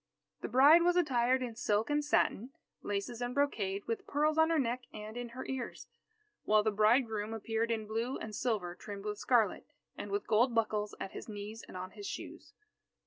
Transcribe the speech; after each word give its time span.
The 0.41 0.47
bride 0.47 0.81
was 0.81 0.95
attired 0.95 1.43
in 1.43 1.53
silk 1.53 1.91
and 1.91 2.03
satin, 2.03 2.53
laces 2.81 3.21
and 3.21 3.35
brocade, 3.35 3.83
with 3.85 4.07
pearls 4.07 4.35
on 4.39 4.49
her 4.49 4.57
neck 4.57 4.85
and 4.91 5.15
in 5.15 5.29
her 5.29 5.45
ears. 5.45 5.85
While 6.43 6.63
the 6.63 6.71
bridegroom 6.71 7.35
appeared 7.35 7.69
in 7.69 7.85
blue 7.85 8.17
and 8.17 8.35
silver 8.35 8.73
trimmed 8.73 9.05
with 9.05 9.19
scarlet, 9.19 9.67
and 9.95 10.09
with 10.09 10.25
gold 10.25 10.55
buckles 10.55 10.95
at 10.99 11.11
his 11.11 11.29
knees 11.29 11.63
and 11.67 11.77
on 11.77 11.91
his 11.91 12.07
shoes. 12.07 12.55